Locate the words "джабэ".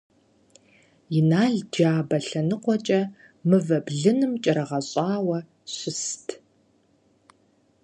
1.71-2.17